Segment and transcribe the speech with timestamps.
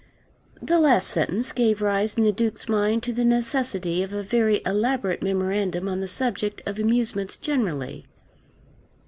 [0.59, 4.63] The last sentence gave rise in the Duke's mind to the necessity of a very
[4.65, 8.07] elaborate memorandum on the subject of amusements generally.